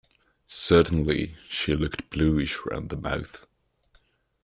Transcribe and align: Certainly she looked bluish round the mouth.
Certainly 0.47 1.35
she 1.47 1.75
looked 1.75 2.09
bluish 2.09 2.57
round 2.65 2.89
the 2.89 2.95
mouth. 2.97 3.45